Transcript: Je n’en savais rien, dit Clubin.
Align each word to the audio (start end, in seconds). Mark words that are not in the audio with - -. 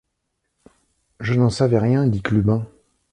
Je 1.19 1.35
n’en 1.35 1.51
savais 1.51 1.77
rien, 1.77 2.07
dit 2.07 2.23
Clubin. 2.23 2.65